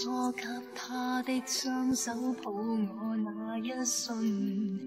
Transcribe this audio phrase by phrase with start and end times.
[0.00, 0.44] 初给
[0.76, 4.78] 他的双手抱我那一瞬，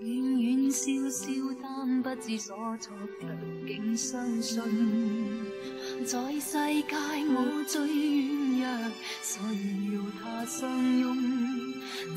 [0.00, 1.26] 远远笑笑，
[1.60, 3.26] 但不知所措，却
[3.66, 4.62] 竟相信，
[6.06, 6.94] 在世界
[7.34, 7.80] 我最
[8.60, 10.60] 软弱，所以要他相
[11.00, 11.16] 拥，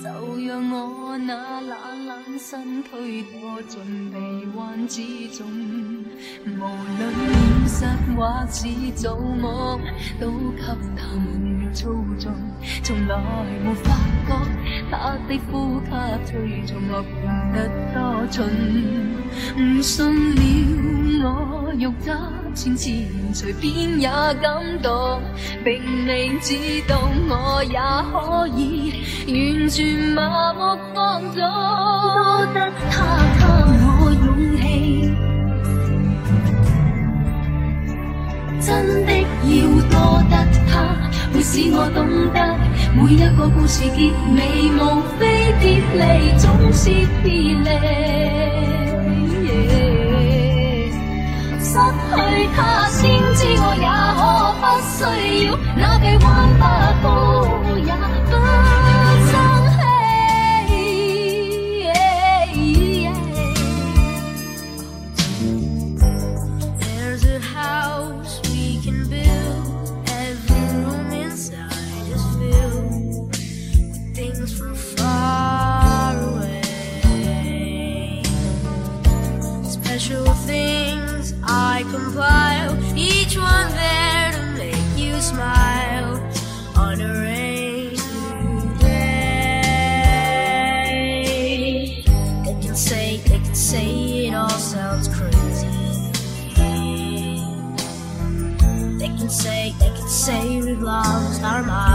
[0.03, 0.05] 就
[0.45, 4.17] 让我那懒懒身躯躲进臂
[4.55, 5.47] 弯之中，
[6.45, 8.69] 无论现实或是
[9.01, 9.81] 做梦，
[10.19, 10.61] 都给
[10.95, 11.62] 他们。
[12.83, 13.15] 从来
[13.63, 13.93] 没发
[14.27, 14.29] 觉
[14.89, 15.89] 他的呼吸
[16.25, 16.31] 催
[16.65, 17.13] 促我变
[17.53, 17.55] 得
[17.93, 17.97] 多
[18.31, 18.33] 蠢，
[19.57, 19.91] 唔信
[20.35, 22.11] 了我肉质
[22.53, 22.89] 千次
[23.33, 25.21] 随便也感动，
[25.63, 26.55] 并未知
[26.87, 27.77] 道我也
[28.11, 28.93] 可以
[29.27, 32.93] 完全麻木放纵，多得他
[33.39, 33.41] 给
[33.85, 34.25] 我勇
[34.57, 34.61] 气。
[38.61, 39.53] 真的要
[39.89, 39.93] 多
[40.29, 40.33] 得
[40.69, 40.71] 他，
[41.33, 42.37] 会使我懂得
[42.95, 44.37] 每一个故事结尾，
[44.77, 46.91] 无非别离，总是
[47.23, 47.67] 别离。
[51.59, 52.13] 失去
[52.55, 53.01] 他，先
[53.33, 54.21] 知我也可
[54.61, 55.01] 不需
[55.47, 56.29] 要那臂弯，
[92.83, 95.67] say, they can say it all sounds crazy.
[98.99, 101.92] They can say, they can say we've lost our minds.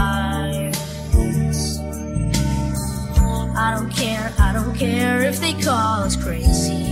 [3.79, 6.83] Don't care, I don't care if they call us crazy.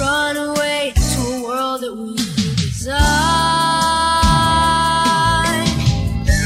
[0.00, 2.96] Run away to a world that we design.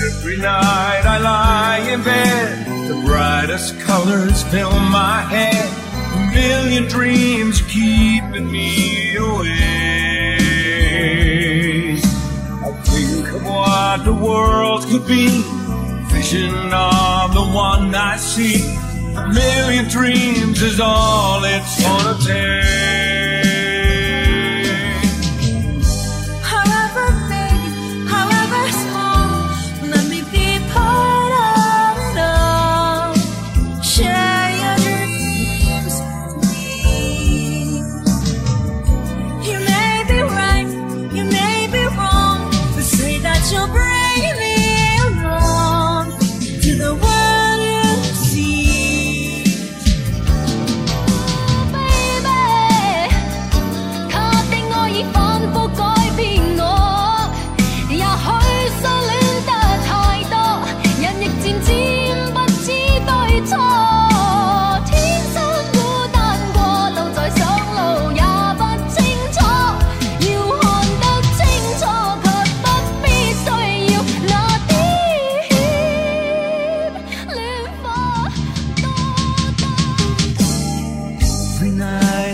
[0.07, 5.71] Every night I lie in bed, the brightest colors fill my head.
[6.13, 10.37] A million dreams keeping me away.
[12.67, 15.43] I think of what the world could be,
[16.13, 17.00] vision of
[17.53, 18.63] one I see.
[19.17, 23.00] A million dreams is all it's gonna take.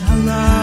[0.00, 0.55] night alive.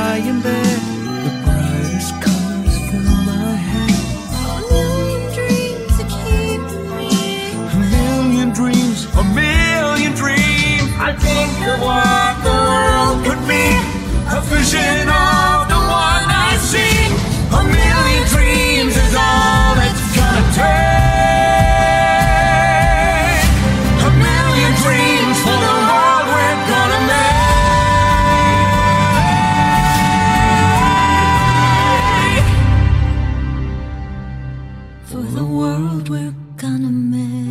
[35.14, 37.43] for the world we're gonna make.